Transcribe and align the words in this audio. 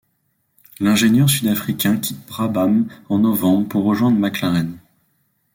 L'ingénieur 0.79 1.29
sud-africain 1.29 1.97
quitte 1.97 2.25
Brabham 2.25 2.87
en 3.09 3.19
novembre 3.19 3.67
pour 3.67 3.83
rejoindre 3.85 4.17
McLaren. 4.17 4.79